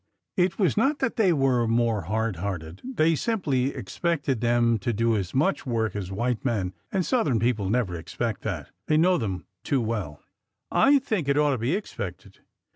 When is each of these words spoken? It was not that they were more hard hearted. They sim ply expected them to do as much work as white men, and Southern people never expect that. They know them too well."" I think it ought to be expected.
It 0.35 0.57
was 0.57 0.77
not 0.77 0.97
that 0.97 1.15
they 1.15 1.31
were 1.31 1.67
more 1.67 2.01
hard 2.05 2.37
hearted. 2.37 2.81
They 2.83 3.13
sim 3.13 3.41
ply 3.41 3.55
expected 3.75 4.41
them 4.41 4.79
to 4.79 4.91
do 4.91 5.15
as 5.15 5.35
much 5.35 5.63
work 5.67 5.95
as 5.95 6.11
white 6.11 6.43
men, 6.43 6.73
and 6.91 7.05
Southern 7.05 7.39
people 7.39 7.69
never 7.69 7.93
expect 7.95 8.41
that. 8.41 8.71
They 8.87 8.97
know 8.97 9.19
them 9.19 9.45
too 9.63 9.79
well."" 9.79 10.23
I 10.71 10.97
think 10.97 11.27
it 11.27 11.37
ought 11.37 11.51
to 11.51 11.59
be 11.59 11.75
expected. 11.75 12.39